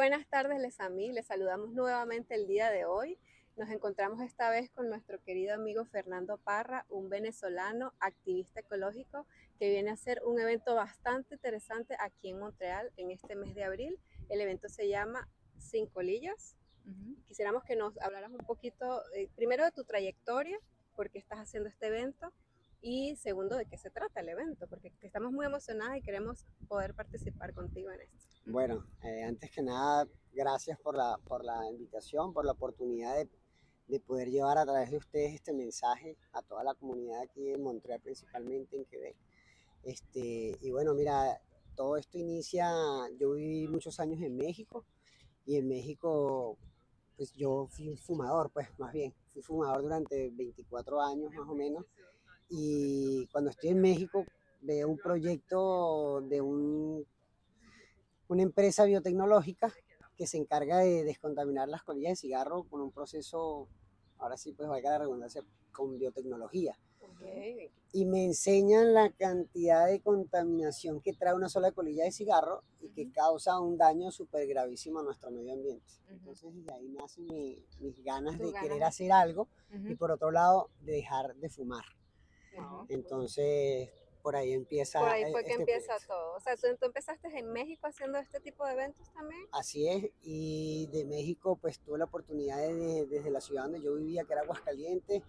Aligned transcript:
buenas 0.00 0.26
tardes, 0.28 0.58
les 0.58 0.78
mí. 0.92 1.12
Les 1.12 1.26
saludamos 1.26 1.72
nuevamente 1.72 2.34
el 2.34 2.46
día 2.46 2.70
de 2.70 2.86
hoy. 2.86 3.18
Nos 3.58 3.68
encontramos 3.68 4.22
esta 4.22 4.48
vez 4.48 4.70
con 4.70 4.88
nuestro 4.88 5.22
querido 5.22 5.52
amigo 5.52 5.84
Fernando 5.84 6.38
Parra, 6.38 6.86
un 6.88 7.10
venezolano 7.10 7.92
activista 8.00 8.60
ecológico 8.60 9.26
que 9.58 9.68
viene 9.68 9.90
a 9.90 9.92
hacer 9.92 10.22
un 10.24 10.40
evento 10.40 10.74
bastante 10.74 11.34
interesante 11.34 11.96
aquí 12.00 12.30
en 12.30 12.38
Montreal 12.38 12.90
en 12.96 13.10
este 13.10 13.36
mes 13.36 13.54
de 13.54 13.64
abril. 13.64 14.00
El 14.30 14.40
evento 14.40 14.70
se 14.70 14.88
llama 14.88 15.28
Cinco 15.58 15.92
Colillas. 15.92 16.56
Quisiéramos 17.28 17.62
que 17.64 17.76
nos 17.76 18.00
hablaras 18.00 18.30
un 18.30 18.46
poquito, 18.46 19.02
eh, 19.14 19.28
primero 19.36 19.66
de 19.66 19.70
tu 19.70 19.84
trayectoria, 19.84 20.58
por 20.96 21.10
qué 21.10 21.18
estás 21.18 21.40
haciendo 21.40 21.68
este 21.68 21.88
evento, 21.88 22.32
y 22.82 23.16
segundo, 23.16 23.56
de 23.56 23.66
qué 23.66 23.76
se 23.76 23.90
trata 23.90 24.20
el 24.20 24.30
evento, 24.30 24.66
porque 24.66 24.92
estamos 25.02 25.32
muy 25.32 25.46
emocionadas 25.46 25.98
y 25.98 26.02
queremos 26.02 26.46
poder 26.68 26.94
participar 26.94 27.52
contigo 27.52 27.90
en 27.90 28.00
esto. 28.00 28.18
Bueno, 28.46 28.86
eh, 29.02 29.22
antes 29.22 29.50
que 29.50 29.62
nada, 29.62 30.08
gracias 30.32 30.78
por 30.78 30.96
la, 30.96 31.18
por 31.26 31.44
la 31.44 31.68
invitación, 31.70 32.32
por 32.32 32.44
la 32.44 32.52
oportunidad 32.52 33.16
de, 33.16 33.28
de, 33.86 34.00
poder 34.00 34.30
llevar 34.30 34.56
a 34.56 34.64
través 34.64 34.90
de 34.90 34.96
ustedes 34.96 35.34
este 35.34 35.52
mensaje 35.52 36.16
a 36.32 36.42
toda 36.42 36.64
la 36.64 36.74
comunidad 36.74 37.20
aquí 37.22 37.50
en 37.50 37.62
Montreal, 37.62 38.00
principalmente 38.00 38.76
en 38.76 38.84
Quebec. 38.86 39.16
Este, 39.82 40.56
y 40.60 40.70
bueno, 40.70 40.94
mira, 40.94 41.40
todo 41.76 41.96
esto 41.96 42.18
inicia, 42.18 42.70
yo 43.18 43.32
viví 43.32 43.68
muchos 43.68 44.00
años 44.00 44.20
en 44.22 44.36
México 44.36 44.86
y 45.44 45.56
en 45.56 45.68
México, 45.68 46.58
pues 47.16 47.32
yo 47.34 47.66
fui 47.66 47.96
fumador, 47.96 48.50
pues 48.50 48.68
más 48.78 48.92
bien, 48.92 49.14
fui 49.32 49.42
fumador 49.42 49.82
durante 49.82 50.30
24 50.30 51.00
años 51.02 51.32
más 51.34 51.48
o 51.48 51.54
menos 51.54 51.84
y 52.50 53.26
cuando 53.28 53.50
estoy 53.50 53.70
en 53.70 53.80
México 53.80 54.26
veo 54.60 54.88
un 54.88 54.98
proyecto 54.98 56.20
de 56.22 56.40
un, 56.40 57.06
una 58.28 58.42
empresa 58.42 58.84
biotecnológica 58.84 59.72
que 60.16 60.26
se 60.26 60.36
encarga 60.36 60.78
de 60.78 61.04
descontaminar 61.04 61.68
las 61.68 61.82
colillas 61.82 62.12
de 62.12 62.16
cigarro 62.16 62.64
con 62.64 62.80
un 62.80 62.90
proceso, 62.90 63.68
ahora 64.18 64.36
sí 64.36 64.52
pues 64.52 64.68
valga 64.68 64.90
la 64.90 64.98
redundancia, 64.98 65.42
con 65.72 65.98
biotecnología. 65.98 66.76
Y 67.92 68.06
me 68.06 68.24
enseñan 68.24 68.94
la 68.94 69.10
cantidad 69.10 69.86
de 69.86 70.00
contaminación 70.00 71.00
que 71.00 71.12
trae 71.12 71.34
una 71.34 71.48
sola 71.48 71.72
colilla 71.72 72.04
de 72.04 72.12
cigarro 72.12 72.62
y 72.80 72.90
que 72.90 73.10
causa 73.10 73.58
un 73.60 73.76
daño 73.76 74.10
súper 74.10 74.46
gravísimo 74.46 75.00
a 75.00 75.02
nuestro 75.02 75.30
medio 75.30 75.52
ambiente. 75.52 75.84
Entonces, 76.08 76.52
de 76.64 76.72
ahí 76.72 76.88
nacen 76.88 77.26
mis 77.80 78.02
ganas 78.02 78.38
de 78.38 78.52
querer 78.52 78.82
hacer 78.84 79.12
algo 79.12 79.48
y 79.70 79.94
por 79.94 80.10
otro 80.10 80.30
lado, 80.30 80.70
de 80.80 80.92
dejar 80.92 81.36
de 81.36 81.48
fumar. 81.48 81.84
Entonces, 82.88 83.90
por 84.22 84.36
ahí 84.36 84.52
empieza. 84.52 85.00
Por 85.00 85.08
ahí 85.08 85.30
fue 85.30 85.44
que 85.44 85.50
este 85.50 85.62
empieza 85.62 85.94
todo. 86.06 86.34
O 86.34 86.40
sea, 86.40 86.56
¿tú, 86.56 86.84
empezaste 86.84 87.28
en 87.38 87.52
México 87.52 87.86
haciendo 87.86 88.18
este 88.18 88.40
tipo 88.40 88.64
de 88.66 88.72
eventos 88.72 89.10
también. 89.12 89.40
Así 89.52 89.88
es, 89.88 90.10
y 90.22 90.88
de 90.92 91.04
México, 91.04 91.56
pues 91.60 91.80
tuve 91.80 91.98
la 91.98 92.04
oportunidad 92.04 92.58
de, 92.58 93.06
desde 93.06 93.30
la 93.30 93.40
ciudad 93.40 93.64
donde 93.64 93.80
yo 93.80 93.94
vivía, 93.94 94.24
que 94.24 94.32
era 94.32 94.42
Aguascalientes, 94.42 95.22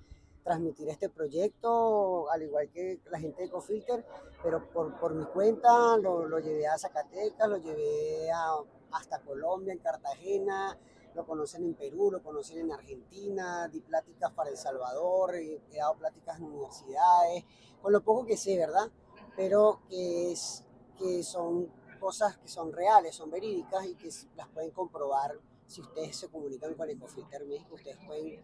transmitir 0.44 0.90
este 0.90 1.10
proyecto, 1.10 2.30
al 2.32 2.44
igual 2.44 2.70
que 2.72 3.00
la 3.10 3.20
gente 3.20 3.42
de 3.42 3.48
Ecofilter, 3.48 4.06
pero 4.44 4.68
por, 4.72 5.00
por 5.00 5.14
mi 5.14 5.26
cuenta 5.26 5.98
lo, 5.98 6.28
lo, 6.28 6.40
llevé 6.40 6.68
a 6.68 6.78
Zacatecas, 6.78 7.48
lo 7.48 7.58
llevé 7.58 8.32
a, 8.32 8.56
hasta 8.92 9.22
Colombia, 9.22 9.74
en 9.74 9.80
Cartagena, 9.80 10.78
lo 11.14 11.26
conocen 11.26 11.64
en 11.66 11.74
Perú, 11.74 12.12
lo 12.12 12.22
conocen 12.22 12.60
en 12.60 12.72
Argentina, 12.72 13.68
di 13.68 13.82
pláticas 13.82 14.32
para 14.32 14.50
El 14.50 14.58
Salvador, 14.58 15.36
he, 15.36 15.62
dado 15.76 15.96
pláticas 15.96 16.38
en 16.38 16.46
universidades, 16.46 17.46
con 17.82 17.92
lo 17.92 18.02
poco 18.04 18.26
que 18.26 18.38
sé, 18.38 18.58
¿verdad? 18.58 18.90
Pero 19.36 19.82
que, 19.90 20.32
es, 20.32 20.64
que 20.98 21.24
son 21.24 21.72
cosas 22.00 22.38
que 22.38 22.48
son 22.48 22.74
reales, 22.74 23.16
son 23.16 23.30
verídicas 23.30 23.86
y 23.86 23.96
que 23.96 24.10
las 24.36 24.48
pueden 24.50 24.72
comprobar 24.72 25.38
si 25.68 25.82
ustedes 25.82 26.18
se 26.18 26.30
comunican 26.30 26.74
con 26.74 26.90
Ecofilter 26.90 27.46
México, 27.46 27.76
ustedes 27.76 27.98
pueden 28.06 28.44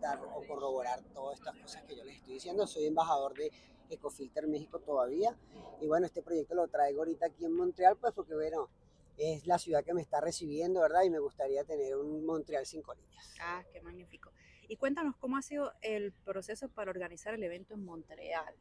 dar 0.00 0.20
o 0.22 0.46
corroborar 0.46 1.02
todas 1.12 1.38
estas 1.38 1.56
cosas 1.58 1.82
que 1.84 1.96
yo 1.96 2.04
les 2.04 2.16
estoy 2.16 2.34
diciendo. 2.34 2.66
Soy 2.66 2.86
embajador 2.86 3.34
de 3.34 3.52
Ecofilter 3.90 4.46
México 4.46 4.80
todavía 4.80 5.36
y 5.80 5.86
bueno, 5.86 6.06
este 6.06 6.22
proyecto 6.22 6.54
lo 6.54 6.68
traigo 6.68 7.00
ahorita 7.00 7.26
aquí 7.26 7.44
en 7.44 7.52
Montreal, 7.52 7.96
pues 7.96 8.14
porque 8.14 8.34
bueno, 8.34 8.70
es 9.16 9.46
la 9.46 9.58
ciudad 9.58 9.84
que 9.84 9.94
me 9.94 10.02
está 10.02 10.20
recibiendo, 10.20 10.80
¿verdad? 10.80 11.02
Y 11.04 11.10
me 11.10 11.18
gustaría 11.18 11.64
tener 11.64 11.96
un 11.96 12.24
Montreal 12.24 12.66
sin 12.66 12.82
colillas. 12.82 13.34
Ah, 13.40 13.62
qué 13.72 13.80
magnífico. 13.80 14.32
Y 14.68 14.76
cuéntanos 14.76 15.16
cómo 15.16 15.36
ha 15.36 15.42
sido 15.42 15.72
el 15.82 16.12
proceso 16.12 16.68
para 16.68 16.90
organizar 16.90 17.34
el 17.34 17.42
evento 17.42 17.74
en 17.74 17.84
Montreal. 17.84 18.54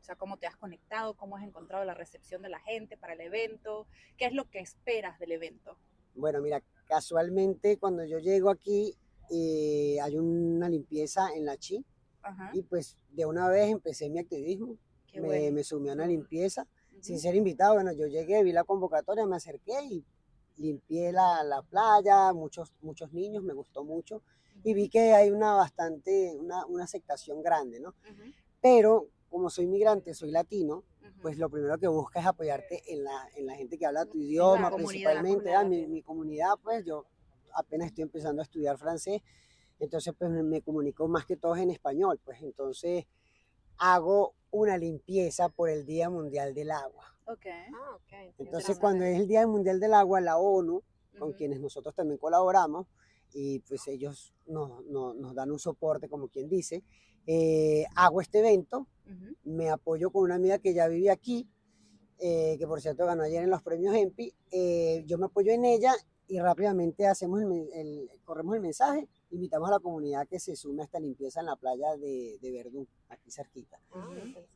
O 0.00 0.04
sea, 0.04 0.16
cómo 0.16 0.36
te 0.36 0.48
has 0.48 0.56
conectado, 0.56 1.14
cómo 1.14 1.36
has 1.36 1.44
encontrado 1.44 1.84
la 1.84 1.94
recepción 1.94 2.42
de 2.42 2.48
la 2.48 2.58
gente 2.60 2.96
para 2.96 3.12
el 3.12 3.20
evento, 3.20 3.86
qué 4.16 4.26
es 4.26 4.32
lo 4.32 4.50
que 4.50 4.58
esperas 4.58 5.18
del 5.20 5.30
evento. 5.30 5.78
Bueno, 6.14 6.40
mira, 6.40 6.62
casualmente 6.86 7.78
cuando 7.78 8.04
yo 8.04 8.18
llego 8.18 8.50
aquí 8.50 8.96
eh, 9.30 9.98
hay 10.02 10.18
una 10.18 10.68
limpieza 10.68 11.32
en 11.34 11.44
la 11.44 11.56
Chi 11.56 11.84
y 12.52 12.62
pues 12.62 12.98
de 13.10 13.26
una 13.26 13.48
vez 13.48 13.70
empecé 13.70 14.10
mi 14.10 14.18
activismo, 14.18 14.76
me, 15.14 15.50
me 15.50 15.64
sumí 15.64 15.88
a 15.90 15.94
una 15.94 16.06
limpieza 16.06 16.66
sin 17.02 17.18
ser 17.18 17.34
invitado. 17.34 17.74
Bueno, 17.74 17.92
yo 17.92 18.06
llegué, 18.06 18.42
vi 18.42 18.52
la 18.52 18.64
convocatoria, 18.64 19.26
me 19.26 19.36
acerqué 19.36 19.74
y 19.90 20.04
limpié 20.56 21.12
la, 21.12 21.42
la 21.42 21.62
playa, 21.62 22.32
muchos, 22.32 22.72
muchos 22.80 23.12
niños, 23.12 23.42
me 23.42 23.52
gustó 23.52 23.84
mucho. 23.84 24.22
Y 24.64 24.72
vi 24.74 24.88
que 24.88 25.12
hay 25.12 25.30
una 25.30 25.54
bastante, 25.54 26.36
una, 26.38 26.64
una 26.66 26.84
aceptación 26.84 27.42
grande, 27.42 27.80
¿no? 27.80 27.94
Pero 28.60 29.08
como 29.28 29.50
soy 29.50 29.66
migrante, 29.66 30.14
soy 30.14 30.30
latino, 30.30 30.84
pues 31.20 31.38
lo 31.38 31.48
primero 31.48 31.78
que 31.78 31.88
busca 31.88 32.20
es 32.20 32.26
apoyarte 32.26 32.82
en 32.92 33.02
la, 33.02 33.28
en 33.34 33.46
la 33.46 33.54
gente 33.54 33.76
que 33.78 33.86
habla 33.86 34.06
tu 34.06 34.18
idioma, 34.18 34.70
principalmente, 34.74 35.54
ah, 35.54 35.64
mi, 35.64 35.86
mi, 35.86 36.02
comunidad, 36.02 36.54
pues 36.62 36.84
yo 36.84 37.06
apenas 37.54 37.88
estoy 37.88 38.02
empezando 38.02 38.42
a 38.42 38.44
estudiar 38.44 38.78
francés, 38.78 39.22
entonces 39.80 40.14
pues 40.16 40.30
me 40.30 40.62
comunico 40.62 41.08
más 41.08 41.24
que 41.24 41.36
todos 41.36 41.58
en 41.58 41.70
español, 41.70 42.20
pues 42.24 42.40
entonces 42.42 43.06
hago 43.78 44.34
una 44.50 44.76
limpieza 44.78 45.48
por 45.48 45.70
el 45.70 45.86
Día 45.86 46.10
Mundial 46.10 46.54
del 46.54 46.70
Agua. 46.70 47.16
Okay. 47.26 47.52
Ah, 47.74 47.96
okay. 47.96 48.34
Entonces, 48.38 48.78
cuando 48.78 49.04
es 49.04 49.18
el 49.18 49.26
Día 49.26 49.46
Mundial 49.46 49.80
del 49.80 49.94
Agua, 49.94 50.20
la 50.20 50.36
ONU, 50.36 50.82
con 51.18 51.32
quienes 51.32 51.60
nosotros 51.60 51.94
también 51.94 52.18
colaboramos, 52.18 52.86
y 53.32 53.60
pues 53.60 53.86
ellos 53.88 54.34
nos, 54.46 54.84
nos, 54.86 55.16
nos 55.16 55.34
dan 55.34 55.50
un 55.50 55.58
soporte, 55.58 56.08
como 56.08 56.28
quien 56.28 56.48
dice, 56.48 56.82
eh, 57.26 57.84
hago 57.94 58.20
este 58.20 58.40
evento, 58.40 58.86
me 59.44 59.70
apoyo 59.70 60.10
con 60.10 60.22
una 60.22 60.36
amiga 60.36 60.58
que 60.58 60.74
ya 60.74 60.88
vive 60.88 61.10
aquí, 61.10 61.48
eh, 62.18 62.56
que 62.58 62.66
por 62.66 62.80
cierto 62.80 63.06
ganó 63.06 63.22
ayer 63.22 63.42
en 63.42 63.50
los 63.50 63.62
premios 63.62 63.94
EMPI, 63.94 64.34
eh, 64.50 65.04
yo 65.06 65.18
me 65.18 65.26
apoyo 65.26 65.52
en 65.52 65.64
ella 65.64 65.94
y 66.32 66.40
rápidamente 66.40 67.06
hacemos 67.06 67.42
el, 67.42 68.10
corremos 68.24 68.54
el 68.54 68.62
mensaje 68.62 69.06
invitamos 69.32 69.68
a 69.68 69.72
la 69.72 69.80
comunidad 69.80 70.26
que 70.26 70.40
se 70.40 70.56
sume 70.56 70.80
a 70.80 70.86
esta 70.86 70.98
limpieza 70.98 71.40
en 71.40 71.46
la 71.46 71.56
playa 71.56 71.94
de, 71.98 72.38
de 72.40 72.52
Verdún, 72.52 72.88
aquí 73.10 73.30
cerquita. 73.30 73.78
Ah, 73.92 74.08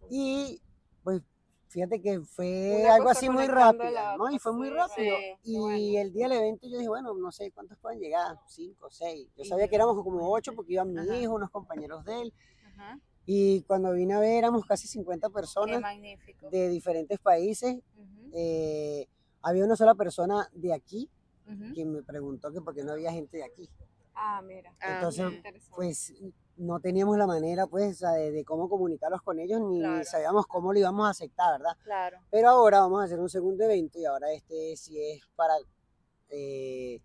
y 0.08 0.58
pues 1.04 1.20
fíjate 1.68 2.00
que 2.00 2.20
fue 2.20 2.88
algo 2.88 3.10
así 3.10 3.28
muy 3.28 3.46
rápido, 3.46 4.16
¿no? 4.16 4.30
Y 4.30 4.38
fue 4.38 4.54
muy 4.54 4.70
rápido. 4.70 5.16
y 5.44 5.96
el 5.96 6.14
día 6.14 6.30
del 6.30 6.38
evento 6.38 6.66
yo 6.66 6.78
dije, 6.78 6.88
bueno, 6.88 7.12
no 7.12 7.30
sé 7.30 7.50
cuántos 7.50 7.76
pueden 7.76 8.00
llegar, 8.00 8.38
cinco, 8.46 8.90
seis. 8.90 9.28
Yo 9.36 9.44
sabía 9.44 9.68
que 9.68 9.76
éramos 9.76 10.02
como 10.02 10.32
ocho 10.32 10.54
porque 10.54 10.72
iban 10.72 10.94
mi 10.94 11.20
hijo, 11.20 11.34
unos 11.34 11.50
compañeros 11.50 12.06
de 12.06 12.22
él. 12.22 12.32
Y 13.26 13.60
cuando 13.64 13.92
vine 13.92 14.14
a 14.14 14.20
ver 14.20 14.32
éramos 14.32 14.64
casi 14.64 14.88
50 14.88 15.28
personas 15.28 15.82
de 16.50 16.68
diferentes 16.70 17.18
países. 17.18 17.76
Eh, 18.32 19.08
había 19.42 19.64
una 19.64 19.76
sola 19.76 19.94
persona 19.94 20.48
de 20.52 20.72
aquí 20.72 21.10
que 21.74 21.84
me 21.84 22.02
preguntó 22.02 22.52
que 22.52 22.60
por 22.60 22.74
qué 22.74 22.82
no 22.82 22.92
había 22.92 23.12
gente 23.12 23.38
de 23.38 23.44
aquí. 23.44 23.68
Ah, 24.14 24.42
mira. 24.42 24.74
Ah, 24.80 24.94
Entonces, 24.94 25.26
pues 25.74 26.14
no 26.56 26.80
teníamos 26.80 27.18
la 27.18 27.26
manera, 27.26 27.66
pues, 27.66 28.00
de, 28.00 28.44
cómo 28.46 28.68
comunicarlos 28.68 29.22
con 29.22 29.38
ellos, 29.38 29.60
ni 29.60 29.82
sabíamos 30.04 30.46
cómo 30.46 30.72
lo 30.72 30.78
íbamos 30.78 31.06
a 31.06 31.10
aceptar, 31.10 31.58
¿verdad? 31.58 31.76
Claro. 31.84 32.18
Pero 32.30 32.48
ahora 32.48 32.80
vamos 32.80 33.02
a 33.02 33.04
hacer 33.04 33.20
un 33.20 33.28
segundo 33.28 33.64
evento 33.64 33.98
y 33.98 34.06
ahora 34.06 34.32
este 34.32 34.76
sí 34.76 34.98
es 35.00 35.22
para 35.36 35.54
eh, 36.30 37.00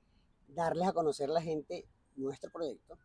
darles 0.47 0.87
a 0.87 0.93
conocer 0.93 1.29
a 1.29 1.33
la 1.33 1.41
gente 1.41 1.85
nuestro 2.15 2.49
proyecto 2.49 2.97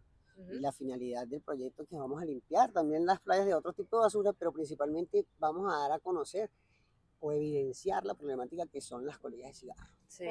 y 0.51 0.61
la 0.61 0.71
finalidad 0.71 1.27
del 1.27 1.41
proyecto 1.41 1.87
que 1.87 1.97
vamos 1.97 2.21
a 2.21 2.27
limpiar 2.27 2.71
también 2.71 3.07
las 3.07 3.21
playas 3.21 3.47
de 3.47 3.55
otro 3.55 3.73
tipo 3.73 3.97
de 3.97 4.03
basura, 4.03 4.33
pero 4.35 4.53
principalmente 4.53 5.27
vamos 5.39 5.73
a 5.73 5.79
dar 5.79 5.93
a 5.93 5.99
conocer 5.99 6.51
o 7.21 7.33
evidenciar 7.33 8.05
la 8.05 8.15
problemática 8.15 8.67
que 8.67 8.81
son 8.81 9.07
las 9.07 9.19
colillas 9.19 9.49
de 9.49 9.55
cigarro. 9.55 9.91
Sí. 10.09 10.27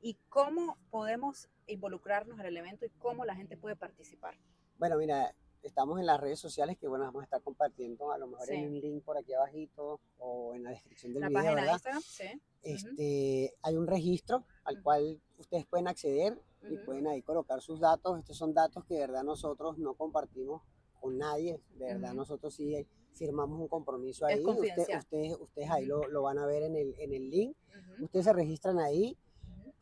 ¿Y 0.00 0.14
cómo 0.28 0.78
podemos 0.90 1.48
involucrarnos 1.66 2.38
en 2.40 2.46
el 2.46 2.56
evento 2.56 2.86
y 2.86 2.90
cómo 2.90 3.24
la 3.24 3.34
gente 3.34 3.56
puede 3.56 3.76
participar? 3.76 4.36
Bueno, 4.78 4.96
mira, 4.98 5.34
estamos 5.62 5.98
en 5.98 6.06
las 6.06 6.20
redes 6.20 6.38
sociales 6.38 6.78
que 6.78 6.88
bueno, 6.88 7.04
vamos 7.04 7.22
a 7.22 7.24
estar 7.24 7.42
compartiendo 7.42 8.12
a 8.12 8.18
lo 8.18 8.28
mejor 8.28 8.50
en 8.50 8.68
un 8.68 8.80
link 8.80 9.04
por 9.04 9.18
aquí 9.18 9.32
abajito 9.34 10.00
o 10.18 10.54
en 10.54 10.64
la 10.64 10.70
descripción 10.70 11.12
del 11.12 11.22
la 11.22 11.28
video, 11.28 11.42
página 11.42 11.60
¿verdad? 11.60 11.82
De 11.82 11.90
Instagram, 11.90 12.02
sí. 12.02 12.42
Este, 12.62 13.54
hay 13.62 13.76
un 13.76 13.86
registro 13.86 14.44
al 14.64 14.82
cual 14.82 15.20
ustedes 15.38 15.66
pueden 15.66 15.88
acceder 15.88 16.40
y 16.68 16.78
pueden 16.78 17.06
ahí 17.06 17.22
colocar 17.22 17.60
sus 17.60 17.80
datos. 17.80 18.18
Estos 18.18 18.36
son 18.36 18.54
datos 18.54 18.84
que 18.84 18.94
de 18.94 19.00
verdad 19.00 19.22
nosotros 19.22 19.78
no 19.78 19.94
compartimos 19.94 20.62
con 21.00 21.18
nadie, 21.18 21.60
de 21.74 21.86
verdad 21.86 22.14
nosotros 22.14 22.54
sí 22.54 22.86
firmamos 23.14 23.60
un 23.60 23.68
compromiso 23.68 24.26
ahí. 24.26 24.44
ustedes, 24.44 25.36
ustedes 25.38 25.70
ahí 25.70 25.86
lo, 25.86 26.06
lo, 26.08 26.22
van 26.22 26.38
a 26.38 26.46
ver 26.46 26.64
en 26.64 26.76
el, 26.76 26.94
en 26.98 27.14
el 27.14 27.30
link. 27.30 27.56
Ustedes 28.00 28.26
se 28.26 28.32
registran 28.32 28.78
ahí 28.78 29.16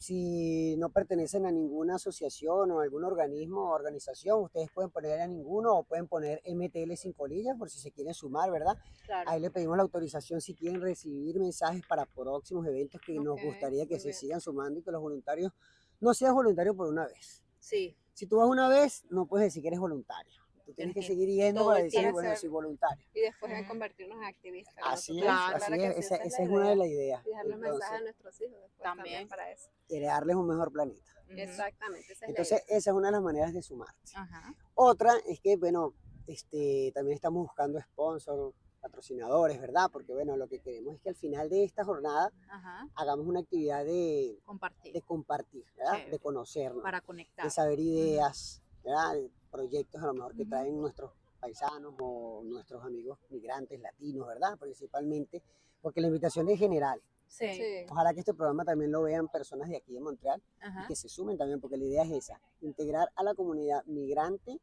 si 0.05 0.77
no 0.77 0.91
pertenecen 0.91 1.47
a 1.47 1.51
ninguna 1.51 1.95
asociación 1.95 2.71
o 2.71 2.81
algún 2.81 3.05
organismo 3.05 3.71
o 3.71 3.75
organización, 3.75 4.43
ustedes 4.43 4.71
pueden 4.71 4.91
poner 4.91 5.21
a 5.21 5.27
ninguno 5.27 5.79
o 5.79 5.83
pueden 5.85 6.09
poner 6.09 6.43
MTL 6.45 6.93
sin 6.95 7.15
colillas 7.15 7.57
por 7.57 7.71
si 7.71 7.79
se 7.79 7.91
quieren 7.91 8.13
sumar, 8.13 8.51
¿verdad? 8.51 8.77
Claro. 9.07 9.31
Ahí 9.31 9.41
le 9.41 9.51
pedimos 9.51 9.79
la 9.79 9.83
autorización 9.83 10.43
si 10.43 10.55
quieren 10.55 10.83
recibir 10.83 11.39
mensajes 11.39 11.83
para 11.89 12.05
próximos 12.05 12.67
eventos 12.67 13.01
que 13.01 13.15
nos 13.15 13.39
Ok, 13.39 13.45
gustaría 13.47 13.87
que 13.87 13.99
se 13.99 14.09
bien. 14.09 14.19
sigan 14.19 14.41
sumando 14.43 14.81
y 14.81 14.83
que 14.83 14.91
los 14.91 15.01
voluntarios 15.01 15.53
no 16.01 16.13
seas 16.13 16.35
voluntario 16.35 16.75
por 16.77 16.89
una 16.89 17.07
vez. 17.07 17.43
Sí, 17.59 17.97
Si 18.13 18.27
tú 18.27 18.37
vas 18.37 18.49
una 18.49 18.69
vez, 18.69 19.07
no 19.09 19.27
puedes 19.27 19.47
decir 19.47 19.63
que 19.63 19.69
eres 19.69 19.81
voluntario. 19.81 20.44
Tú 20.65 20.73
tienes 20.73 20.95
que 20.95 21.03
seguir 21.03 21.29
yendo 21.29 21.67
para 21.67 21.83
decir, 21.83 22.11
bueno, 22.13 22.31
ser- 22.31 22.39
soy 22.39 22.49
voluntario. 22.49 23.07
Y 23.15 23.21
después 23.21 23.53
Ujú. 23.53 23.69
convertirnos 23.69 24.17
en 24.19 24.25
activistas. 24.25 24.75
Así 24.83 25.21
es, 25.21 25.27
así 25.29 25.73
es, 25.75 25.97
esa, 25.99 26.17
esa 26.17 26.43
es 26.43 26.49
una 26.49 26.71
de 26.71 26.77
las 26.77 26.89
ideas. 26.89 27.23
Y 27.27 27.29
dejar 27.29 27.47
los 27.47 27.59
mensajes 27.59 27.99
a 27.99 28.03
nuestros 28.03 28.41
hijos 28.41 28.61
después 28.63 28.83
también, 28.83 29.05
También. 29.05 29.29
para 29.29 29.51
eso. 29.53 29.69
darles 29.89 30.37
un 30.37 30.47
mejor 30.49 30.73
planeta. 30.73 31.03
Exactamente, 31.29 32.13
esa 32.13 32.25
es 32.25 32.29
Entonces, 32.31 32.63
esa 32.69 32.91
es 32.91 32.97
una 32.97 33.09
de 33.09 33.13
las 33.13 33.23
maneras 33.23 33.53
de 33.53 33.63
sumarte. 33.63 34.13
Ajá. 34.15 34.55
Otra 34.75 35.13
es 35.27 35.41
que, 35.41 35.57
bueno, 35.57 35.95
este, 36.27 36.93
también 36.95 37.15
estamos 37.17 37.43
buscando 37.43 37.81
sponsors, 37.81 38.55
patrocinadores, 38.81 39.61
¿verdad? 39.61 39.89
Porque, 39.91 40.13
bueno, 40.13 40.37
lo 40.37 40.47
que 40.49 40.61
queremos 40.61 40.95
es 40.95 41.01
que 41.01 41.09
al 41.11 41.15
final 41.17 41.49
de 41.49 41.65
esta 41.65 41.85
jornada 41.85 42.31
Ajá. 42.51 42.87
hagamos 42.95 43.27
una 43.27 43.41
actividad 43.41 43.85
de, 43.85 44.39
Compartir. 44.45 44.93
de 44.93 45.01
compartir, 45.03 45.65
¿verdad? 45.77 45.93
Chévere. 45.93 46.11
De 46.11 46.19
conocernos, 46.19 46.83
para 46.83 47.01
conectar. 47.01 47.45
de 47.45 47.51
saber 47.51 47.79
ideas, 47.81 48.63
¿verdad? 48.85 49.17
Proyectos 49.55 50.03
a 50.03 50.07
lo 50.07 50.15
mejor 50.15 50.35
que 50.35 50.45
traen 50.45 50.81
nuestros 50.81 51.13
paisanos 51.39 51.95
o 52.01 52.43
nuestros 52.45 52.85
amigos 52.85 53.21
migrantes 53.31 53.81
latinos, 53.81 54.27
¿verdad? 54.27 54.59
Principalmente, 54.59 55.41
porque 55.81 56.01
la 56.01 56.09
invitación 56.09 56.49
es 56.49 56.59
general. 56.59 57.01
Sí. 57.29 57.47
Ojalá 57.89 58.13
que 58.13 58.19
este 58.19 58.35
programa 58.35 58.65
también 58.65 58.91
lo 58.91 59.03
vean 59.03 59.29
personas 59.29 59.69
de 59.69 59.77
aquí 59.77 59.95
de 59.95 60.01
Montreal 60.01 60.43
Ajá. 60.61 60.83
y 60.83 60.87
que 60.89 60.97
se 60.97 61.09
sumen 61.09 61.39
también, 61.39 61.61
porque 61.61 61.77
la 61.77 61.85
idea 61.85 62.03
es 62.03 62.11
esa, 62.11 62.41
integrar 62.63 63.09
a 63.15 63.23
la 63.23 63.33
comunidad 63.35 63.85
migrante, 63.85 64.59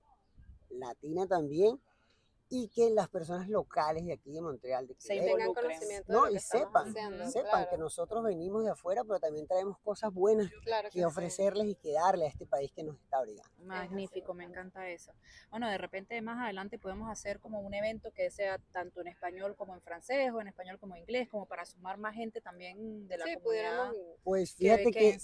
latina 0.69 1.25
también, 1.25 1.79
y 2.53 2.67
que 2.67 2.89
las 2.89 3.07
personas 3.07 3.47
locales 3.47 4.05
de 4.05 4.11
aquí 4.11 4.33
de 4.33 4.41
Montreal, 4.41 4.85
de 4.85 4.93
Se 4.97 5.13
Quebec, 5.13 5.31
Tengan 5.37 5.53
conocimiento 5.53 6.11
de 6.11 6.19
lo 6.19 6.29
y 6.35 6.39
sepan, 6.39 6.89
haciendo, 6.89 7.27
sepan 7.31 7.49
claro, 7.49 7.69
que 7.71 7.77
nosotros 7.77 8.23
venimos 8.25 8.65
de 8.65 8.71
afuera, 8.71 9.05
pero 9.05 9.21
también 9.21 9.47
traemos 9.47 9.77
cosas 9.79 10.13
buenas 10.13 10.51
claro 10.61 10.89
que 10.89 10.95
que 10.95 10.99
sí. 10.99 11.03
ofrecerles 11.05 11.67
y 11.67 11.75
que 11.75 11.93
darle 11.93 12.25
a 12.25 12.27
este 12.27 12.45
país 12.45 12.69
que 12.73 12.83
nos 12.83 12.97
está 12.99 13.19
abrigando. 13.19 13.49
Magnífico, 13.63 14.33
me 14.33 14.43
encanta 14.43 14.89
eso. 14.89 15.13
Bueno, 15.49 15.69
de 15.69 15.77
repente 15.77 16.21
más 16.21 16.43
adelante 16.43 16.77
podemos 16.77 17.09
hacer 17.09 17.39
como 17.39 17.61
un 17.61 17.73
evento 17.73 18.11
que 18.11 18.29
sea 18.29 18.57
tanto 18.73 18.99
en 18.99 19.07
español 19.07 19.55
como 19.55 19.73
en 19.73 19.81
francés 19.81 20.31
o 20.33 20.41
en 20.41 20.49
español 20.49 20.77
como 20.77 20.95
en 20.95 21.03
inglés, 21.03 21.29
como 21.29 21.45
para 21.45 21.65
sumar 21.65 21.97
más 21.97 22.15
gente 22.15 22.41
también 22.41 23.07
de 23.07 23.17
la 23.17 23.25
Sí, 23.25 23.35
comunidad. 23.35 23.43
pudiéramos 23.89 23.95
Pues 24.25 24.55
fíjate 24.55 24.91
que. 24.91 25.17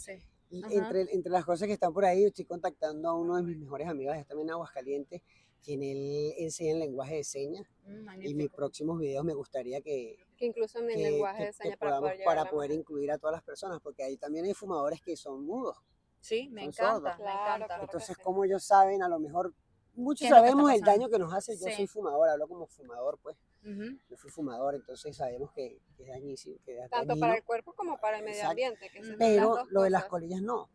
Y 0.50 0.64
Ajá. 0.64 0.74
entre, 0.74 1.14
entre 1.14 1.32
las 1.32 1.46
cosas 1.46 1.68
que 1.68 1.74
están 1.74 1.94
por 1.94 2.06
ahí, 2.06 2.24
estoy 2.26 2.46
contactando 2.46 3.10
a 3.10 3.14
uno 3.16 3.36
de 3.36 3.44
mis 3.44 3.58
mejores 3.58 3.88
amigos, 3.88 4.16
está 4.16 4.30
también 4.30 4.48
en 4.50 4.54
Aguascalientes, 4.54 5.22
quien 5.64 5.84
él 5.84 6.34
enseña 6.38 6.74
el 6.74 6.80
lenguaje 6.80 7.16
de 7.16 7.24
señas, 7.24 7.66
Mm, 7.86 8.22
y 8.22 8.36
mis 8.36 8.50
próximos 8.50 9.00
videos 9.00 9.24
me 9.24 9.34
gustaría 9.34 9.80
que, 9.82 10.18
que 10.38 10.46
incluso 10.46 10.80
en 10.80 10.90
el 10.90 10.96
que- 10.98 11.04
lenguaje 11.12 11.38
que- 11.40 11.46
de 11.46 11.54
señas 11.54 11.78
para 11.78 11.92
podamos 11.92 12.12
poder 12.12 12.26
para 12.26 12.50
poder 12.50 12.72
incluir 12.72 13.12
a 13.12 13.18
todas 13.18 13.34
las 13.36 13.44
personas, 13.44 13.80
porque 13.82 14.04
ahí 14.04 14.18
también 14.18 14.44
hay 14.46 14.54
fumadores 14.54 15.02
que 15.02 15.16
son 15.16 15.46
mudos. 15.46 15.78
Sí, 16.20 16.50
me 16.52 16.62
son 16.62 16.70
encanta, 16.70 17.12
me 17.18 17.24
Claro, 17.24 17.66
claro. 17.66 17.84
Entonces, 17.84 18.16
sí. 18.18 18.22
como 18.24 18.44
ellos 18.44 18.64
saben, 18.64 19.02
a 19.04 19.08
lo 19.10 19.20
mejor 19.20 19.54
muchos 19.96 20.20
¿Qué 20.20 20.26
es 20.26 20.32
lo 20.32 20.36
que 20.36 20.40
está 20.48 20.52
sabemos 20.52 20.74
el 20.74 20.82
daño 20.82 21.10
que 21.10 21.18
nos 21.20 21.34
hace. 21.34 21.58
Yo 21.58 21.66
Sí. 21.68 21.74
soy 21.76 21.88
fumador, 21.88 22.28
hablo 22.30 22.48
como 22.48 22.68
fumador, 22.68 23.18
pues. 23.22 23.38
Yo 23.64 24.18
fui 24.18 24.30
fumador, 24.32 24.76
entonces 24.76 25.16
sabemos 25.16 25.52
que, 25.52 25.80
que 25.98 26.04
es 26.04 26.10
dañísimo, 26.10 26.58
que 26.66 26.78
es 26.80 26.90
Tanto 26.90 27.08
dañino, 27.08 27.20
para 27.26 27.36
el 27.38 27.44
cuerpo 27.44 27.74
como 27.74 28.00
para 28.00 28.18
el 28.20 28.24
medio 28.24 28.36
Exacto. 28.38 28.52
ambiente. 28.52 28.90
Que 28.92 29.04
se 29.04 29.14
Pero 29.18 29.66
lo 29.70 29.82
de 29.82 29.90
las 29.90 30.06
colillas 30.06 30.42
no. 30.42 30.70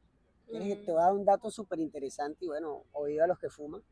¿Quieres 0.46 0.68
que 0.68 0.74
Ujú. 0.74 0.84
te 0.84 0.92
voy 0.92 1.00
a 1.00 1.04
dar 1.04 1.14
un 1.14 1.24
dato 1.24 1.50
súper 1.50 1.78
interesante 1.78 2.44
y 2.44 2.48
bueno, 2.48 2.84
oído 2.92 3.24
a 3.24 3.26
los 3.26 3.38
que 3.38 3.48
fuman. 3.48 3.82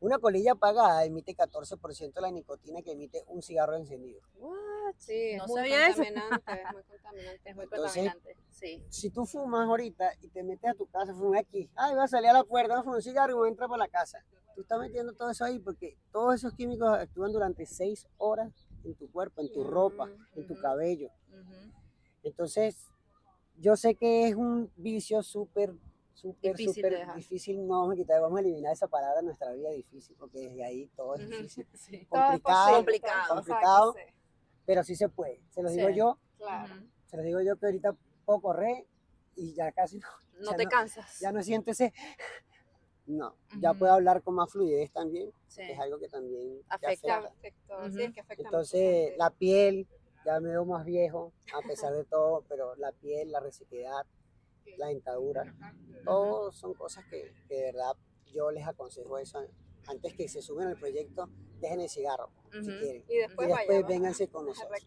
Una 0.00 0.18
colilla 0.18 0.52
apagada 0.52 1.04
emite 1.04 1.34
14% 1.34 2.12
de 2.12 2.20
la 2.20 2.30
nicotina 2.32 2.82
que 2.82 2.92
emite 2.92 3.22
un 3.28 3.40
cigarro 3.40 3.76
encendido. 3.76 4.20
What? 4.34 4.94
Sí, 4.98 5.12
es 5.30 5.38
No 5.38 5.46
muy 5.46 5.60
sabía 5.60 5.86
eso. 5.86 6.02
contaminante, 6.02 6.52
es 6.52 6.72
muy 6.74 6.82
contaminante. 6.82 7.40
Es 7.50 7.54
muy 7.56 7.64
Entonces- 7.64 7.86
contaminante. 7.94 8.36
Sí. 8.50 8.84
Si 8.90 9.10
tú 9.10 9.24
fumas 9.26 9.66
ahorita 9.68 10.12
y 10.20 10.28
te 10.28 10.42
metes 10.42 10.70
a 10.70 10.74
tu 10.74 10.86
casa, 10.86 11.14
fumas 11.14 11.40
aquí, 11.40 11.70
ay, 11.76 11.94
va 11.94 12.04
a 12.04 12.08
salir 12.08 12.30
a 12.30 12.32
la 12.34 12.44
puerta, 12.44 12.74
va 12.74 12.80
a 12.80 12.82
fumar 12.82 12.96
un 12.96 13.02
cigarro 13.02 13.30
y 13.32 13.34
voy 13.36 13.48
a 13.48 13.50
entrar 13.52 13.68
por 13.68 13.78
la 13.78 13.88
casa. 13.88 14.24
Tú 14.54 14.62
estás 14.62 14.78
metiendo 14.80 15.12
todo 15.14 15.30
eso 15.30 15.44
ahí 15.44 15.58
porque 15.58 15.96
todos 16.12 16.34
esos 16.34 16.52
químicos 16.54 16.88
actúan 16.90 17.32
durante 17.32 17.66
6 17.66 18.06
horas 18.18 18.52
en 18.84 18.94
tu 18.94 19.10
cuerpo, 19.10 19.40
en 19.42 19.52
tu 19.52 19.64
ropa, 19.64 20.08
en 20.34 20.46
tu 20.46 20.58
cabello. 20.60 21.08
Ujú. 21.30 21.72
Entonces, 22.22 22.88
yo 23.56 23.76
sé 23.76 23.94
que 23.94 24.28
es 24.28 24.34
un 24.34 24.70
vicio 24.76 25.22
súper, 25.22 25.72
súper, 26.14 26.56
súper 26.58 27.14
difícil. 27.16 27.66
No 27.66 27.80
vamos 27.80 27.94
a 27.94 27.96
quitar, 27.96 28.20
vamos 28.20 28.38
a 28.38 28.40
eliminar 28.42 28.72
esa 28.72 28.88
palabra 28.88 29.20
de 29.20 29.24
nuestra 29.26 29.52
vida 29.52 29.70
difícil, 29.70 30.16
porque 30.18 30.40
desde 30.40 30.64
ahí 30.64 30.86
todo 30.96 31.14
es 31.16 31.28
difícil. 31.28 31.66
Sí. 31.74 32.06
Complicado, 32.06 32.76
complicado, 32.76 33.22
todo 33.28 33.40
es 33.40 33.46
complicado. 33.46 33.92
posible, 33.92 34.14
Pero 34.66 34.84
sí 34.84 34.96
se 34.96 35.08
puede. 35.08 35.40
Se 35.50 35.62
los 35.62 35.72
digo 35.72 35.88
Sí. 35.88 35.94
yo, 35.96 36.18
Claro. 36.38 36.74
Se 37.06 37.16
los 37.16 37.24
digo 37.26 37.40
yo 37.42 37.56
que 37.56 37.66
ahorita 37.66 37.94
puedo 38.24 38.40
correr 38.40 38.86
y 39.36 39.54
ya 39.54 39.70
casi 39.72 39.98
no, 39.98 40.08
No 40.40 40.50
Ya 40.52 40.56
te 40.56 40.64
no- 40.64 40.70
cansas. 40.70 41.20
ya 41.20 41.30
no 41.30 41.42
siento 41.42 41.70
ese. 41.70 41.92
No, 43.06 43.34
ya 43.60 43.74
puedo 43.74 43.92
hablar 43.92 44.22
con 44.22 44.34
más 44.36 44.50
fluidez 44.50 44.90
también, 44.92 45.32
Sí. 45.48 45.62
que 45.66 45.72
es 45.72 45.78
algo 45.80 45.98
que 45.98 46.08
también 46.08 46.62
Afecta. 46.68 47.08
Ya 47.08 47.16
afecta. 47.18 47.28
afectó, 47.38 47.78
Ujú. 47.80 47.90
sí, 47.96 48.02
es 48.04 48.12
que 48.14 48.20
afecta 48.20 48.42
mucho 48.44 48.48
Entonces, 48.48 49.12
la 49.18 49.30
piel, 49.30 49.88
ya 50.24 50.40
me 50.40 50.50
veo 50.50 50.64
más 50.64 50.84
viejo, 50.84 51.32
a 51.52 51.66
pesar 51.66 51.92
de 51.94 52.04
todo, 52.04 52.44
pero 52.48 52.76
la 52.76 52.92
piel, 52.92 53.32
la 53.32 53.40
resequedad, 53.40 54.06
la 54.78 54.86
dentadura, 54.86 55.52
todo 56.04 56.52
son 56.52 56.74
cosas 56.74 57.04
que, 57.06 57.32
que 57.48 57.54
de 57.56 57.62
verdad 57.72 57.96
yo 58.32 58.50
les 58.50 58.66
aconsejo 58.66 59.18
eso. 59.18 59.44
Antes 59.88 60.14
que 60.14 60.28
se 60.28 60.40
suben 60.40 60.68
al 60.68 60.76
proyecto, 60.78 61.28
dejen 61.60 61.80
el 61.80 61.88
cigarro, 61.88 62.30
si 62.52 62.60
quieren. 62.78 63.04
Y 63.08 63.14
Y 63.14 63.18
después, 63.18 63.48
después 63.48 63.66
vayamos 63.66 63.88
vénganse 63.88 64.28
con 64.28 64.44
a 64.44 64.48
nosotros. 64.50 64.80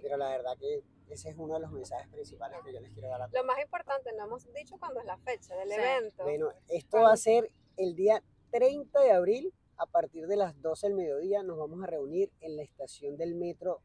Pero 0.00 0.16
la 0.16 0.28
verdad 0.30 0.56
que 0.58 0.82
ese 1.10 1.30
es 1.30 1.36
uno 1.38 1.54
de 1.54 1.60
los 1.60 1.70
mensajes 1.72 2.08
principales 2.08 2.58
que 2.64 2.72
yo 2.72 2.80
les 2.80 2.92
quiero 2.92 3.08
dar 3.08 3.22
a 3.22 3.28
todos. 3.28 3.40
Lo 3.40 3.46
más 3.46 3.60
importante, 3.62 4.10
no 4.16 4.24
hemos 4.24 4.52
dicho 4.52 4.76
cuándo 4.78 5.00
es 5.00 5.06
la 5.06 5.18
fecha 5.18 5.54
del 5.56 5.68
Sí. 5.68 5.74
evento. 5.74 6.22
Bueno, 6.24 6.48
esto 6.68 6.98
va 7.00 7.12
a 7.12 7.16
ser 7.16 7.50
el 7.76 7.94
día 7.94 8.22
30 8.50 9.00
de 9.00 9.12
abril, 9.12 9.52
a 9.76 9.86
partir 9.86 10.26
de 10.26 10.36
las 10.36 10.60
12 10.60 10.88
del 10.88 10.96
mediodía, 10.96 11.42
nos 11.42 11.56
vamos 11.58 11.82
a 11.82 11.86
reunir 11.86 12.32
en 12.40 12.56
la 12.56 12.62
estación 12.62 13.16
del 13.16 13.34
metro 13.34 13.80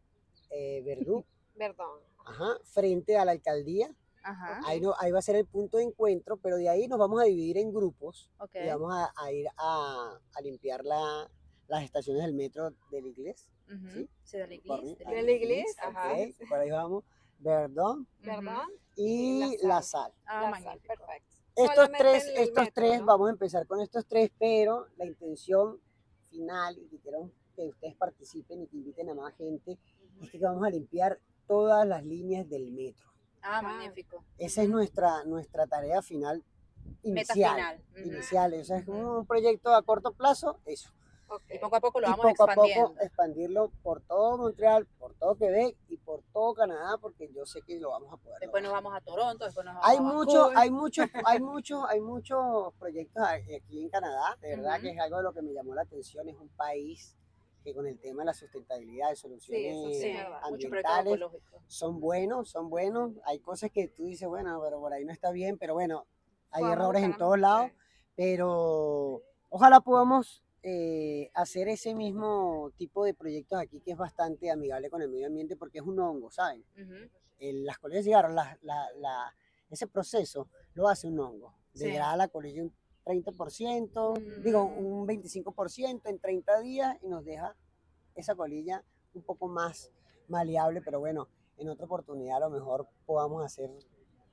eh, 0.50 0.81
Verdú, 0.84 1.25
Perdón. 1.58 2.00
ajá, 2.25 2.58
frente 2.64 3.18
a 3.18 3.26
la 3.26 3.31
alcaldía. 3.31 3.94
Ajá. 4.24 4.62
Ahí, 4.66 4.80
no, 4.80 4.94
ahí 5.00 5.12
va 5.12 5.19
a 5.19 5.22
ser 5.22 5.36
el 5.36 5.46
punto 5.46 5.78
de 5.78 5.84
encuentro, 5.84 6.38
pero 6.38 6.56
de 6.56 6.69
ahí 6.69 6.88
nos 6.88 6.98
vamos 6.98 7.22
a 7.22 7.26
dividir 7.26 7.58
en 7.58 7.74
grupos 7.74 8.31
Ok. 8.40 8.56
y 8.56 8.68
vamos 8.68 8.94
a, 8.94 9.12
a 9.18 9.31
ir 9.33 9.47
a, 9.57 10.19
a 10.33 10.42
limpiar 10.42 10.86
la- 10.86 11.30
las 11.68 11.83
estaciones 11.83 12.24
del 12.24 12.33
metro 12.33 12.71
del 12.92 13.06
inglés. 13.07 13.50
Ujú. 13.68 13.90
¿sí? 13.90 14.09
Sí, 14.24 14.38
de 14.38 14.47
la 14.47 14.54
iglesia. 14.54 14.76
Corre- 14.76 14.95
de 14.97 15.06
a 15.06 15.09
la 15.09 15.16
Del 15.16 15.26
la 15.26 15.31
Iglis, 15.31 15.76
ajá. 15.80 16.14
ok, 16.14 16.47
Por 16.50 16.59
ahí 16.59 16.69
vamos, 16.71 17.04
Verdón 17.44 18.07
¿Verdad? 18.21 18.64
y 18.95 19.57
la 19.62 19.76
la 19.76 19.81
sal. 19.81 20.12
sal. 20.12 20.14
Ah, 20.26 20.50
La 20.52 20.62
sal, 20.62 20.80
perfecto. 20.80 21.38
Estos 21.56 21.76
Solamente 21.76 21.97
tres, 22.00 22.26
estos 22.35 22.64
metro, 22.64 22.71
tres, 22.73 23.00
¿no? 23.02 23.06
vamos 23.06 23.28
a 23.28 23.31
empezar 23.31 23.68
con 23.68 23.80
estos 23.81 24.06
tres, 24.07 24.31
pero 24.40 24.88
la 24.97 25.06
intención 25.06 25.80
final 26.30 26.78
y 26.80 26.88
que 26.88 26.97
quiero 27.00 27.30
que 27.56 27.68
ustedes 27.69 27.95
participen 27.95 28.64
y 28.64 28.68
que 28.68 28.78
inviten 28.78 29.09
a 29.09 29.14
más 29.14 29.35
gente 29.35 29.78
es 30.21 30.31
que 30.31 30.40
vamos 30.40 30.66
a 30.66 30.69
limpiar 30.71 31.19
todas 31.47 31.88
las 31.88 32.04
líneas 32.04 32.50
del 32.50 32.71
metro. 32.71 33.12
Ah, 33.44 33.59
Ah. 33.59 33.62
magnífico. 33.62 34.23
Esa 34.38 34.64
es 34.64 34.69
nuestra, 34.69 35.23
nuestra 35.26 35.68
tarea 35.68 36.02
final 36.02 36.44
Meta 37.04 37.33
inicial. 37.33 37.56
final. 37.56 37.83
Ujú. 37.92 38.14
Inicial, 38.16 38.54
o 38.56 38.64
sea, 38.64 38.78
es 38.78 38.88
un 38.88 39.26
proyecto 39.28 39.73
a 39.76 39.83
corto 39.83 40.14
plazo, 40.14 40.59
eso. 40.66 40.90
Ok. 41.35 41.42
Y 41.49 41.57
poco 41.59 41.75
a 41.75 41.80
poco 41.80 41.99
lo 41.99 42.07
y 42.07 42.09
vamos 42.11 42.25
poco 42.25 42.44
a 42.44 42.45
expandiendo. 42.54 42.87
poco 42.90 42.99
expandirlo 43.02 43.71
por 43.81 44.02
todo 44.02 44.37
Montreal, 44.37 44.85
por 44.99 45.13
todo 45.16 45.35
Quebec 45.35 45.75
y 45.90 45.97
por 45.97 46.21
todo 46.33 46.54
Canadá, 46.54 46.97
porque 46.99 47.31
yo 47.33 47.45
sé 47.45 47.61
que 47.61 47.80
lo 47.80 47.90
vamos 47.92 48.13
a 48.13 48.18
poder. 48.18 48.40
Después 48.40 48.61
nos 48.61 48.71
lograr. 48.71 48.83
vamos 48.83 48.97
a 48.97 49.02
Toronto, 49.06 49.45
después 49.45 49.66
nos 49.66 49.75
vamos 49.75 49.90
Hay 49.90 49.97
a 49.97 50.02
muchos, 50.02 50.33
Vancouver. 50.35 50.57
hay 50.57 50.69
muchos, 50.71 51.06
hay 51.28 51.40
muchos, 51.42 51.85
hay 51.90 52.02
muchos 52.02 52.73
proyectos 52.80 53.23
a- 53.23 53.31
aquí 53.33 53.83
en 53.83 53.90
Canadá, 53.90 54.37
de 54.42 54.56
verdad 54.56 54.73
Ujú. 54.75 54.81
que 54.83 54.90
es 54.92 54.99
algo 54.99 55.18
de 55.18 55.23
lo 55.23 55.33
que 55.33 55.42
me 55.42 55.54
llamó 55.54 55.73
la 55.75 55.81
atención, 55.83 56.28
es 56.30 56.37
un 56.37 56.49
país 56.49 57.16
que 57.63 57.73
con 57.73 57.87
el 57.87 57.97
tema 57.97 58.23
de 58.23 58.25
la 58.25 58.33
sustentabilidad, 58.33 59.09
de 59.09 59.16
soluciones 59.16 59.95
sí, 59.95 60.02
Sí, 60.02 60.13
mucho 60.13 60.68
ambientales, 60.68 61.19
son 61.68 61.99
buenos, 62.02 62.49
son 62.49 62.69
buenos, 62.69 63.13
hay 63.25 63.40
cosas 63.40 63.71
que 63.71 63.87
tú 63.87 64.04
dices, 64.04 64.28
bueno, 64.28 64.59
pero 64.61 64.80
por 64.81 64.92
ahí 64.92 65.06
no 65.06 65.13
está 65.13 65.31
bien, 65.31 65.57
pero 65.57 65.73
bueno, 65.73 66.06
hay 66.52 66.66
errores 66.66 67.04
en 67.04 67.18
todos 67.18 67.40
lados, 67.40 67.71
pero 68.16 69.21
ojalá 69.49 69.80
podamos 69.80 70.43
eh, 70.64 71.30
hacer 71.34 71.68
ese 71.68 71.94
mismo 71.94 72.72
tipo 72.78 73.04
de 73.06 73.14
proyectos 73.14 73.60
aquí 73.60 73.82
que 73.82 73.92
es 73.92 73.98
bastante 73.98 74.50
amigable 74.50 74.90
con 74.90 75.02
el 75.02 75.10
medio 75.10 75.28
ambiente 75.28 75.56
porque 75.58 75.80
es 75.80 75.84
un 75.86 76.00
hongo, 76.00 76.32
¿saben? 76.32 76.64
Ujú. 76.82 77.10
el- 77.40 77.66
las 77.66 77.78
colillas 77.78 78.06
de 78.06 78.10
cigarro, 78.12 78.30
la- 78.30 78.58
la- 78.62 78.88
la- 79.00 79.36
ese 79.70 79.86
proceso 79.88 80.48
lo 80.76 80.88
hace 80.88 81.08
un 81.08 81.20
hongo. 81.20 81.54
Sí. 81.74 81.86
Degrada 81.86 82.16
la 82.16 82.30
colilla 82.30 82.64
un 82.64 82.74
30%, 83.04 84.14
digo 84.42 84.66
Mm. 84.70 84.86
un 84.86 85.06
25% 85.06 86.10
en 86.10 86.20
30 86.20 86.60
días 86.62 86.96
y 87.02 87.08
nos 87.10 87.26
deja 87.26 87.54
esa 88.16 88.36
colilla 88.36 88.82
un 89.14 89.24
poco 89.24 89.50
más 89.50 89.92
maleable, 90.30 90.82
pero 90.82 91.00
bueno, 91.02 91.28
en 91.58 91.68
otra 91.68 91.86
oportunidad 91.86 92.38
a 92.38 92.48
lo 92.48 92.50
mejor 92.52 92.88
podamos 93.06 93.44
hacer 93.44 93.70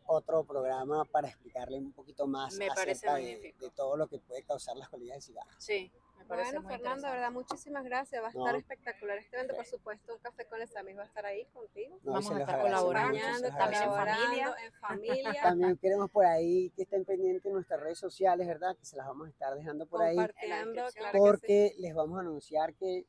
otro 0.06 0.44
programa 0.44 1.04
para 1.04 1.28
explicarle 1.28 1.78
un 1.78 1.92
poquito 1.92 2.26
más 2.28 2.56
Me 2.58 2.68
acerca 2.68 3.14
de, 3.16 3.54
de 3.58 3.70
todo 3.70 3.96
lo 3.96 4.06
que 4.08 4.18
puede 4.20 4.42
causar 4.44 4.76
las 4.76 4.88
colillas 4.88 5.16
de 5.16 5.22
cigarro. 5.22 5.50
Sí, 5.58 5.90
parece 6.30 6.52
Bueno, 6.52 6.62
muy 6.62 6.72
Fernando, 6.72 7.06
de 7.06 7.12
verdad, 7.12 7.30
muchísimas 7.30 7.84
gracias. 7.84 8.22
Va 8.22 8.28
a 8.28 8.30
estar 8.30 8.56
espectacular 8.56 9.18
este 9.18 9.36
evento. 9.36 9.54
Por 9.56 9.66
supuesto, 9.66 10.14
un 10.14 10.20
café 10.20 10.46
con 10.46 10.60
los 10.60 10.74
amigos 10.76 11.00
va 11.00 11.04
a 11.04 11.06
estar 11.06 11.26
ahí 11.26 11.44
contigo. 11.52 11.98
No, 12.02 12.12
Vamos 12.12 12.30
a 12.30 12.40
estar 12.40 12.62
colaborando, 12.62 13.18
también 13.58 13.82
en 13.82 13.90
familia. 13.90 14.54
en 14.64 14.72
familia. 14.80 15.42
También 15.42 15.76
queremos 15.76 16.10
por 16.10 16.24
ahí 16.24 16.70
que 16.70 16.82
estén 16.82 17.04
pendientes 17.04 17.44
en 17.46 17.52
nuestras 17.52 17.80
redes 17.80 17.98
sociales, 17.98 18.46
¿verdad? 18.46 18.76
Que 18.76 18.86
se 18.86 18.96
las 18.96 19.06
vamos 19.06 19.26
a 19.26 19.30
estar 19.30 19.54
dejando 19.54 19.86
por 19.86 20.02
ahí. 20.02 20.16
claro 20.16 20.90
sí. 20.90 21.00
porque 21.18 21.74
les 21.78 21.94
vamos 21.94 22.16
a 22.18 22.20
anunciar 22.20 22.74
que 22.74 23.06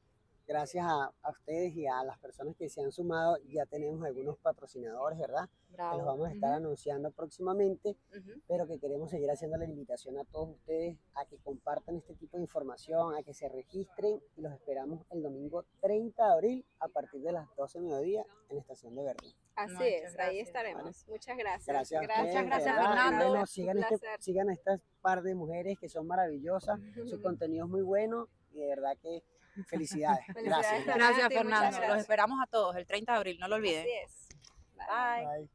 gracias 0.48 0.86
a, 0.86 1.12
a 1.21 1.29
ustedes 1.31 1.75
y 1.75 1.88
a 1.88 2.03
las 2.03 2.17
personas 2.19 2.55
que 2.55 2.67
se 2.69 2.81
han 2.81 2.91
sumado, 2.91 3.38
ya 3.48 3.65
tenemos 3.65 4.03
algunos 4.05 4.38
patrocinadores, 4.38 5.17
¿verdad? 5.19 5.50
Que 5.69 5.77
los 5.77 5.77
Bravo. 5.77 6.05
vamos 6.05 6.27
a 6.27 6.31
estar 6.33 6.53
anunciando 6.53 7.12
próximamente, 7.12 7.95
Ujú. 8.12 8.41
pero 8.48 8.67
que 8.67 8.77
queremos 8.79 9.10
seguir 9.12 9.29
haciendo 9.31 9.57
la 9.57 9.65
invitación 9.65 10.17
a 10.17 10.25
todos 10.25 10.50
ustedes 10.50 10.98
a 11.15 11.25
que 11.25 11.38
compartan 11.38 11.95
este 11.95 12.13
tipo 12.15 12.38
de 12.38 12.43
información, 12.43 13.15
a 13.15 13.24
que 13.24 13.33
se 13.33 13.48
registren 13.48 14.21
y 14.36 14.41
los 14.41 14.51
esperamos 14.53 15.05
el 15.12 15.21
domingo 15.24 15.63
30 15.81 16.25
de 16.25 16.31
abril 16.33 16.65
a 16.79 16.89
partir 16.89 17.21
de 17.21 17.31
las 17.31 17.48
12 17.55 17.79
de 17.79 17.86
mediodía 17.86 18.25
en 18.50 18.55
la 18.57 18.62
estación 18.62 18.95
de 18.95 19.03
Berlín. 19.03 19.33
Así 19.55 19.74
Muchas 19.74 19.88
es, 19.88 20.03
ahí 20.03 20.13
gracias. 20.13 20.48
estaremos. 20.48 21.07
Muchas 21.07 21.38
gracias. 21.38 21.67
Gracias, 21.67 22.00
a 22.00 22.01
Muchas 22.03 22.25
ustedes, 22.25 22.45
gracias, 22.45 22.75
Fernando. 22.75 23.29
bueno, 23.29 23.45
sigan, 23.45 23.77
este, 23.77 24.07
sigan 24.19 24.50
a 24.50 24.53
estas 24.53 24.81
par 25.01 25.21
de 25.24 25.36
mujeres 25.36 25.77
que 25.79 25.88
son 25.88 26.07
maravillosas, 26.07 26.79
su 27.05 27.21
contenido 27.21 27.65
es 27.65 27.71
muy 27.71 27.81
bueno 27.81 28.27
y 28.51 28.60
de 28.60 28.67
verdad 28.67 28.98
que 29.01 29.24
felicidades. 29.67 30.25
Felicidades, 30.34 30.86
Gracias. 30.86 30.86
Gracias, 30.86 31.24
Muchas 31.24 31.34
Fernando. 31.34 31.65
Los 31.65 31.77
gracias. 31.77 32.00
esperamos 32.00 32.39
a 32.41 32.48
todos 32.48 32.75
el 32.75 32.86
30 32.86 33.12
de 33.12 33.17
abril, 33.17 33.38
no 33.39 33.48
lo 33.48 33.55
olviden. 33.55 33.81
Así 33.81 33.91
es. 34.05 34.29
Bye. 34.75 35.25
Bye. 35.25 35.50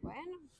Bueno, 0.00 0.38